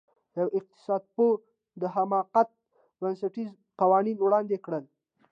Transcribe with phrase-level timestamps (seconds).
[0.37, 1.33] یوه اقتصادپوه
[1.81, 2.49] د حماقت
[2.99, 3.49] بنسټیز
[3.81, 4.83] قوانین وړاندې کړل.